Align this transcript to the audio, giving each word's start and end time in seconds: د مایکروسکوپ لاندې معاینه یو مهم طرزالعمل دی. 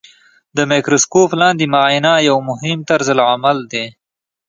د 0.55 0.57
مایکروسکوپ 0.69 1.29
لاندې 1.41 1.65
معاینه 1.73 2.13
یو 2.29 2.37
مهم 2.49 2.79
طرزالعمل 2.89 3.57
دی. 3.71 3.85